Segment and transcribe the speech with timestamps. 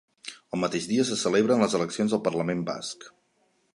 [0.55, 3.07] El mateix dia se celebren les eleccions al Parlament Basc.